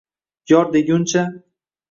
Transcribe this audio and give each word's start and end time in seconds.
Yor 0.47 0.73
deguncha… 0.73 1.23